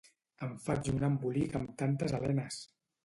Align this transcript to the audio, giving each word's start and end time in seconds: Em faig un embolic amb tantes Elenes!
Em 0.47 0.53
faig 0.63 0.89
un 0.93 1.05
embolic 1.09 1.59
amb 1.61 1.75
tantes 1.83 2.17
Elenes! 2.21 2.59